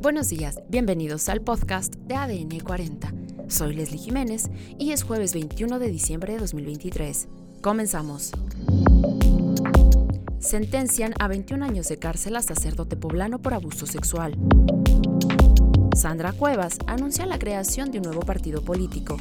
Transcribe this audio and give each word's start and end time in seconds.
Buenos 0.00 0.30
días, 0.30 0.58
bienvenidos 0.70 1.28
al 1.28 1.42
podcast 1.42 1.94
de 1.94 2.14
ADN 2.14 2.60
40. 2.60 3.12
Soy 3.48 3.74
Leslie 3.74 3.98
Jiménez 3.98 4.48
y 4.78 4.92
es 4.92 5.02
jueves 5.02 5.34
21 5.34 5.78
de 5.78 5.90
diciembre 5.90 6.32
de 6.32 6.38
2023. 6.38 7.28
Comenzamos. 7.60 8.32
Sentencian 10.38 11.12
a 11.18 11.28
21 11.28 11.62
años 11.66 11.88
de 11.88 11.98
cárcel 11.98 12.36
a 12.36 12.40
sacerdote 12.40 12.96
poblano 12.96 13.42
por 13.42 13.52
abuso 13.52 13.84
sexual. 13.84 14.38
Sandra 15.94 16.32
Cuevas 16.32 16.78
anuncia 16.86 17.26
la 17.26 17.38
creación 17.38 17.90
de 17.90 17.98
un 17.98 18.04
nuevo 18.04 18.22
partido 18.22 18.62
político. 18.62 19.18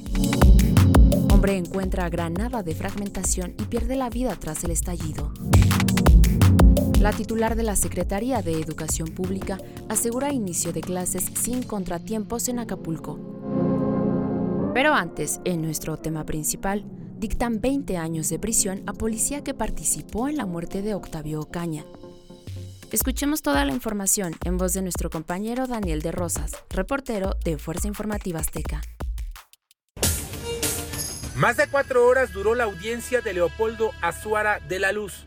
Hombre 1.34 1.58
encuentra 1.58 2.08
granada 2.10 2.64
de 2.64 2.74
fragmentación 2.74 3.54
y 3.60 3.64
pierde 3.64 3.98
la 3.98 4.10
vida 4.10 4.34
tras 4.40 4.64
el 4.64 4.72
estallido. 4.72 5.34
La 7.00 7.14
titular 7.14 7.56
de 7.56 7.64
la 7.64 7.78
Secretaría 7.78 8.42
de 8.42 8.60
Educación 8.60 9.08
Pública 9.08 9.58
asegura 9.88 10.34
inicio 10.34 10.74
de 10.74 10.82
clases 10.82 11.32
sin 11.34 11.64
contratiempos 11.64 12.50
en 12.50 12.60
Acapulco. 12.60 13.18
Pero 14.74 14.94
antes, 14.94 15.40
en 15.46 15.62
nuestro 15.62 15.96
tema 15.96 16.26
principal, 16.26 16.84
dictan 17.18 17.62
20 17.62 17.96
años 17.96 18.28
de 18.28 18.38
prisión 18.38 18.84
a 18.86 18.92
policía 18.92 19.46
que 19.46 19.54
participó 19.54 20.28
en 20.28 20.36
la 20.36 20.46
muerte 20.46 20.82
de 20.82 20.94
Octavio 20.94 21.40
Ocaña. 21.40 21.86
Escuchemos 22.92 23.42
toda 23.42 23.64
la 23.64 23.72
información 23.72 24.36
en 24.44 24.58
voz 24.58 24.74
de 24.74 24.82
nuestro 24.82 25.10
compañero 25.10 25.68
Daniel 25.68 26.02
de 26.02 26.12
Rosas, 26.12 26.52
reportero 26.70 27.38
de 27.46 27.58
Fuerza 27.58 27.88
Informativa 27.88 28.42
Azteca. 28.42 28.82
Más 31.36 31.56
de 31.56 31.68
cuatro 31.68 32.06
horas 32.06 32.34
duró 32.34 32.56
la 32.56 32.66
audiencia 32.66 33.22
de 33.22 33.34
Leopoldo 33.34 33.92
Azuara 34.02 34.60
de 34.68 34.80
la 34.80 34.92
Luz, 34.92 35.26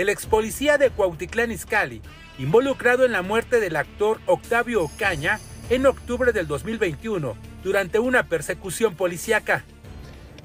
el 0.00 0.08
ex 0.08 0.24
policía 0.24 0.78
de 0.78 0.88
Cuautitlán 0.88 1.52
Izcalli, 1.52 2.00
involucrado 2.38 3.04
en 3.04 3.12
la 3.12 3.20
muerte 3.20 3.60
del 3.60 3.76
actor 3.76 4.18
Octavio 4.24 4.84
Ocaña 4.84 5.38
en 5.68 5.84
octubre 5.84 6.32
del 6.32 6.46
2021 6.46 7.36
durante 7.62 7.98
una 7.98 8.26
persecución 8.26 8.94
policíaca. 8.94 9.62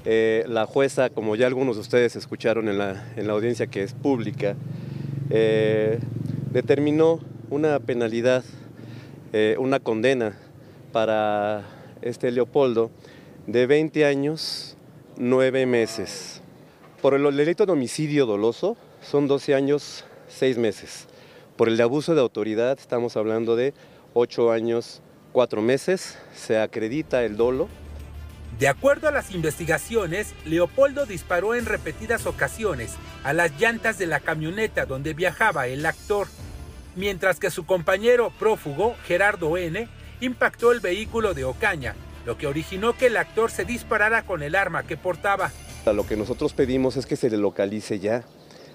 Eh, 0.04 0.44
la 0.46 0.66
jueza, 0.66 1.08
como 1.08 1.36
ya 1.36 1.46
algunos 1.46 1.76
de 1.76 1.80
ustedes 1.80 2.16
escucharon 2.16 2.68
en 2.68 2.76
la, 2.76 3.02
audiencia 3.30 3.66
que 3.66 3.82
es 3.82 3.94
pública, 3.94 4.56
eh, 5.30 6.00
determinó 6.52 7.20
una 7.48 7.80
penalidad, 7.80 8.44
eh, 9.32 9.56
una 9.58 9.80
condena 9.80 10.36
para 10.92 11.64
este 12.02 12.30
Leopoldo 12.30 12.90
de 13.46 13.66
20 13.66 14.04
años, 14.04 14.76
9 15.16 15.64
meses. 15.64 16.42
Por 17.00 17.14
el 17.14 17.34
delito 17.34 17.64
de 17.64 17.72
homicidio 17.72 18.26
doloso, 18.26 18.76
son 19.08 19.28
12 19.28 19.54
años, 19.54 20.04
6 20.28 20.58
meses. 20.58 21.06
Por 21.56 21.68
el 21.68 21.76
de 21.76 21.84
abuso 21.84 22.14
de 22.14 22.20
autoridad 22.20 22.78
estamos 22.78 23.16
hablando 23.16 23.56
de 23.56 23.72
8 24.14 24.50
años, 24.50 25.00
4 25.32 25.62
meses. 25.62 26.18
Se 26.34 26.58
acredita 26.58 27.24
el 27.24 27.36
dolo. 27.36 27.68
De 28.58 28.68
acuerdo 28.68 29.08
a 29.08 29.12
las 29.12 29.32
investigaciones, 29.32 30.34
Leopoldo 30.44 31.06
disparó 31.06 31.54
en 31.54 31.66
repetidas 31.66 32.26
ocasiones 32.26 32.94
a 33.22 33.32
las 33.32 33.58
llantas 33.60 33.98
de 33.98 34.06
la 34.06 34.20
camioneta 34.20 34.86
donde 34.86 35.14
viajaba 35.14 35.66
el 35.66 35.84
actor, 35.84 36.26
mientras 36.94 37.38
que 37.38 37.50
su 37.50 37.66
compañero 37.66 38.32
prófugo, 38.38 38.94
Gerardo 39.04 39.56
N., 39.58 39.88
impactó 40.20 40.72
el 40.72 40.80
vehículo 40.80 41.34
de 41.34 41.44
Ocaña, 41.44 41.94
lo 42.24 42.38
que 42.38 42.46
originó 42.46 42.96
que 42.96 43.06
el 43.06 43.18
actor 43.18 43.50
se 43.50 43.66
disparara 43.66 44.22
con 44.22 44.42
el 44.42 44.54
arma 44.54 44.84
que 44.84 44.96
portaba. 44.96 45.50
Lo 45.84 46.06
que 46.06 46.16
nosotros 46.16 46.54
pedimos 46.54 46.96
es 46.96 47.04
que 47.04 47.16
se 47.16 47.28
le 47.28 47.36
localice 47.36 47.98
ya, 47.98 48.24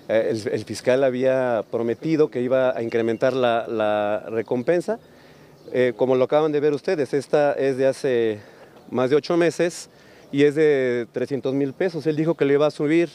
eh, 0.07 0.33
el, 0.51 0.65
fiscal 0.65 1.03
había 1.03 1.63
prometido 1.71 2.29
que 2.29 2.41
iba 2.41 2.75
a 2.75 2.81
incrementar 2.83 3.33
la, 3.33 4.23
recompensa. 4.29 4.99
Eh, 5.73 5.93
como 5.95 6.15
lo 6.15 6.25
acaban 6.25 6.51
de 6.51 6.59
ver 6.59 6.73
ustedes, 6.73 7.13
esta 7.13 7.53
es 7.53 7.77
de 7.77 7.87
hace 7.87 8.39
más 8.89 9.09
de 9.09 9.15
ocho 9.15 9.37
meses 9.37 9.89
y 10.31 10.43
es 10.43 10.55
de 10.55 11.07
300 11.11 11.53
mil 11.53 11.73
pesos. 11.73 12.05
Él 12.07 12.15
dijo 12.15 12.35
que 12.35 12.45
le 12.45 12.53
iba 12.53 12.67
a 12.67 12.71
subir 12.71 13.09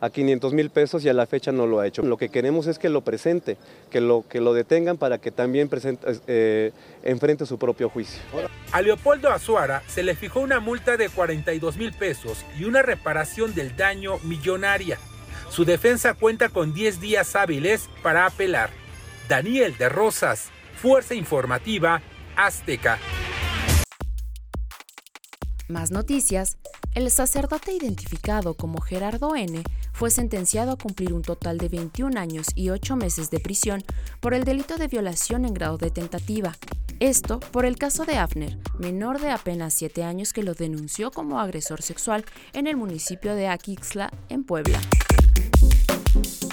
a 0.00 0.10
500 0.10 0.52
mil 0.54 0.70
pesos 0.70 1.04
y 1.04 1.08
a 1.08 1.12
la 1.12 1.26
fecha 1.26 1.52
no 1.52 1.66
lo 1.66 1.80
ha 1.80 1.86
hecho. 1.86 2.02
Lo 2.02 2.16
que 2.16 2.30
queremos 2.30 2.66
es 2.66 2.78
que 2.78 2.88
lo 2.88 3.02
presente, 3.02 3.56
que 3.90 4.00
lo, 4.00 4.24
que 4.28 4.40
lo 4.40 4.54
detengan 4.54 4.96
para 4.96 5.18
que 5.18 5.30
también 5.30 5.68
eh, 6.26 6.72
enfrente 7.02 7.46
su 7.46 7.58
propio 7.58 7.90
juicio. 7.90 8.20
A 8.72 8.80
Leopoldo 8.80 9.30
Azuara 9.30 9.82
se 9.86 10.02
le 10.02 10.14
fijó 10.14 10.40
una 10.40 10.60
multa 10.60 10.96
de 10.96 11.08
42 11.08 11.76
mil 11.76 11.92
pesos 11.92 12.44
y 12.58 12.64
una 12.64 12.82
reparación 12.82 13.54
del 13.54 13.76
daño 13.76 14.18
millonaria. 14.24 14.98
Su 15.50 15.64
defensa 15.64 16.14
cuenta 16.14 16.48
con 16.48 16.72
10 16.72 17.00
días 17.00 17.34
hábiles 17.34 17.90
para 18.04 18.24
apelar. 18.24 18.70
Daniel 19.28 19.76
de 19.76 19.88
Rosas, 19.88 20.48
Fuerza 20.80 21.14
Informativa, 21.14 22.02
Azteca. 22.36 22.98
Más 25.68 25.90
noticias. 25.90 26.56
El 26.94 27.10
sacerdote 27.10 27.72
identificado 27.72 28.54
como 28.54 28.80
Gerardo 28.80 29.36
N. 29.36 29.62
fue 29.92 30.10
sentenciado 30.10 30.72
a 30.72 30.76
cumplir 30.76 31.12
un 31.12 31.22
total 31.22 31.58
de 31.58 31.68
21 31.68 32.18
años 32.18 32.46
y 32.54 32.70
8 32.70 32.96
meses 32.96 33.30
de 33.30 33.40
prisión 33.40 33.82
por 34.20 34.34
el 34.34 34.44
delito 34.44 34.76
de 34.76 34.88
violación 34.88 35.44
en 35.44 35.54
grado 35.54 35.78
de 35.78 35.90
tentativa. 35.90 36.56
Esto 37.00 37.40
por 37.40 37.64
el 37.64 37.76
caso 37.76 38.04
de 38.04 38.18
Afner, 38.18 38.58
menor 38.78 39.20
de 39.20 39.30
apenas 39.30 39.74
7 39.74 40.04
años 40.04 40.32
que 40.32 40.42
lo 40.42 40.54
denunció 40.54 41.10
como 41.10 41.40
agresor 41.40 41.82
sexual 41.82 42.24
en 42.52 42.66
el 42.66 42.76
municipio 42.76 43.34
de 43.34 43.48
Aquixla, 43.48 44.12
en 44.28 44.44
Puebla. 44.44 44.80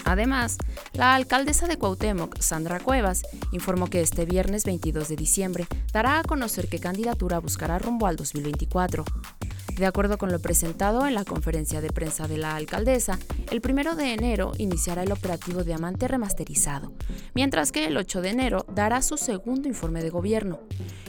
Además, 0.07 0.57
la 0.93 1.15
alcaldesa 1.15 1.67
de 1.67 1.77
Cuauhtémoc, 1.77 2.39
Sandra 2.39 2.79
Cuevas, 2.79 3.23
informó 3.51 3.87
que 3.87 3.99
este 3.99 4.23
viernes 4.23 4.63
22 4.63 5.09
de 5.09 5.17
diciembre 5.17 5.67
dará 5.91 6.19
a 6.19 6.23
conocer 6.23 6.69
qué 6.69 6.79
candidatura 6.79 7.39
buscará 7.39 7.77
rumbo 7.77 8.07
al 8.07 8.15
2024. 8.15 9.03
De 9.75 9.85
acuerdo 9.85 10.17
con 10.17 10.31
lo 10.31 10.39
presentado 10.39 11.05
en 11.05 11.13
la 11.13 11.25
conferencia 11.25 11.81
de 11.81 11.91
prensa 11.91 12.29
de 12.29 12.37
la 12.37 12.55
alcaldesa, 12.55 13.19
el 13.51 13.61
1 13.61 13.97
de 13.97 14.13
enero 14.13 14.53
iniciará 14.57 15.03
el 15.03 15.11
operativo 15.11 15.65
Diamante 15.65 16.07
remasterizado, 16.07 16.93
mientras 17.35 17.73
que 17.73 17.85
el 17.85 17.97
8 17.97 18.21
de 18.21 18.29
enero 18.29 18.65
dará 18.73 19.01
su 19.01 19.17
segundo 19.17 19.67
informe 19.67 20.01
de 20.01 20.09
gobierno. 20.09 20.61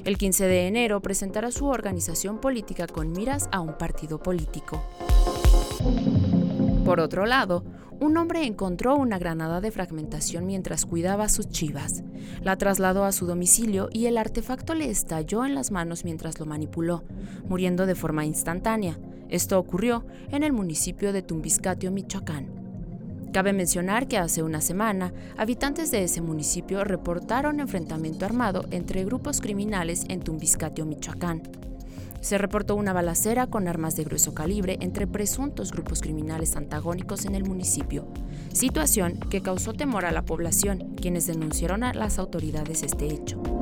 El 0.04 0.19
15 0.19 0.44
de 0.44 0.66
enero 0.66 1.00
presentará 1.00 1.53
su 1.53 1.66
organización 1.66 2.41
política 2.41 2.88
con 2.88 3.12
miras 3.12 3.48
a 3.53 3.60
un 3.60 3.78
partido 3.78 4.19
político. 4.20 4.82
Por 6.88 7.00
otro 7.00 7.26
lado, 7.26 7.65
un 8.00 8.16
hombre 8.16 8.47
encontró 8.47 8.97
una 8.97 9.19
granada 9.19 9.60
de 9.60 9.71
fragmentación 9.71 10.47
mientras 10.47 10.87
cuidaba 10.87 11.28
sus 11.28 11.50
chivas. 11.50 12.03
La 12.43 12.56
trasladó 12.56 13.04
a 13.04 13.12
su 13.12 13.26
domicilio 13.26 13.91
y 13.93 14.06
el 14.06 14.16
artefacto 14.16 14.72
le 14.72 14.88
estalló 14.88 15.44
en 15.44 15.54
las 15.54 15.71
manos 15.71 16.06
mientras 16.06 16.41
lo 16.41 16.47
manipuló, 16.47 17.04
muriendo 17.47 17.84
de 17.84 17.94
forma 17.94 18.25
instantánea. 18.25 18.99
Esto 19.28 19.59
ocurrió 19.59 20.06
en 20.31 20.43
el 20.43 20.54
municipio 20.54 21.12
de 21.12 21.21
Tumbiscatio, 21.21 21.91
Michoacán. 21.91 22.47
Cabe 23.34 23.53
mencionar 23.53 24.09
que 24.09 24.16
hace 24.16 24.43
una 24.43 24.62
semana, 24.62 25.12
habitantes 25.37 25.91
de 25.91 26.05
ese 26.05 26.22
municipio 26.22 26.84
reportaron 26.84 27.60
enfrentamiento 27.60 28.25
armado 28.25 28.65
entre 28.70 29.05
grupos 29.05 29.43
criminales 29.43 30.06
en 30.09 30.20
Tumbiscatio, 30.20 30.87
Michoacán. 30.87 31.43
Se 32.20 32.38
reportó 32.38 32.74
una 32.74 32.92
balacera 32.92 33.46
con 33.46 33.68
armas 33.68 33.96
de 33.96 34.04
grueso 34.04 34.34
calibre 34.34 34.78
entre 34.80 35.06
presuntos 35.06 35.72
grupos 35.72 36.00
criminales 36.00 36.56
antagónicos 36.56 37.24
en 37.24 37.34
el 37.34 37.44
municipio, 37.44 38.08
situación 38.52 39.18
que 39.30 39.42
causó 39.42 39.72
temor 39.72 40.04
a 40.04 40.12
la 40.12 40.24
población, 40.24 40.94
quienes 41.00 41.26
denunciaron 41.26 41.84
a 41.84 41.94
las 41.94 42.18
autoridades 42.18 42.82
este 42.82 43.06
hecho. 43.06 43.57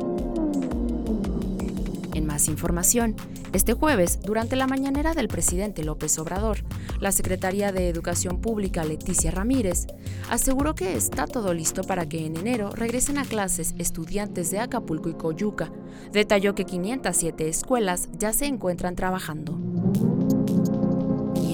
En 2.16 2.24
más 2.24 2.48
información, 2.48 3.14
este 3.52 3.74
jueves, 3.74 4.20
durante 4.22 4.56
la 4.56 4.66
mañanera 4.66 5.12
del 5.12 5.28
presidente 5.28 5.84
López 5.84 6.18
Obrador, 6.18 6.60
la 6.98 7.12
Secretaría 7.12 7.72
de 7.72 7.90
Educación 7.90 8.40
Pública 8.40 8.84
Leticia 8.84 9.30
Ramírez 9.30 9.86
aseguró 10.30 10.74
que 10.74 10.96
está 10.96 11.26
todo 11.26 11.52
listo 11.52 11.84
para 11.84 12.08
que 12.08 12.24
en 12.24 12.38
enero 12.38 12.70
regresen 12.70 13.18
a 13.18 13.26
clases 13.26 13.74
estudiantes 13.76 14.50
de 14.50 14.60
Acapulco 14.60 15.10
y 15.10 15.14
Coyuca. 15.14 15.70
Detalló 16.10 16.54
que 16.54 16.64
507 16.64 17.50
escuelas 17.50 18.08
ya 18.18 18.32
se 18.32 18.46
encuentran 18.46 18.96
trabajando. 18.96 19.52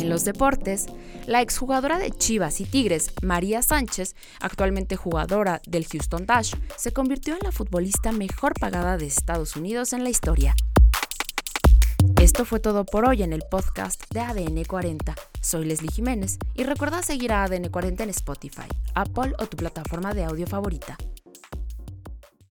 En 0.03 0.09
los 0.09 0.25
deportes, 0.25 0.87
la 1.29 1.43
exjugadora 1.43 1.97
de 1.97 2.11
Chivas 2.11 2.61
y 2.61 2.65
Tigres, 2.65 3.13
María 3.23 3.63
Sánchez, 3.63 4.17
actualmente 4.41 4.97
jugadora 4.97 5.63
del 5.65 5.87
Houston 5.87 6.27
Dash, 6.27 6.55
se 6.77 6.93
convirtió 6.93 7.35
en 7.35 7.41
la 7.45 7.53
futbolista 7.53 8.11
mejor 8.11 8.53
pagada 8.59 8.99
de 8.99 9.07
Estados 9.07 9.55
Unidos 9.55 9.93
en 9.93 10.03
la 10.03 10.11
historia. 10.11 10.57
Esto 12.21 12.45
fue 12.45 12.59
todo 12.59 12.85
por 12.85 13.07
hoy 13.07 13.23
en 13.23 13.33
el 13.33 13.43
podcast 13.49 14.03
de 14.13 14.19
ADN 14.19 14.65
40. 14.65 15.15
Soy 15.41 15.67
Leslie 15.67 15.93
Jiménez 15.93 16.39
y 16.57 16.65
recuerda 16.65 17.01
seguir 17.05 17.31
a 17.31 17.45
ADN 17.45 17.69
40 17.69 18.03
en 18.03 18.11
Spotify, 18.11 18.67
Apple 18.97 19.35
o 19.39 19.47
tu 19.47 19.57
plataforma 19.57 20.15
de 20.15 20.25
audio 20.25 20.49
favorita. 20.49 20.99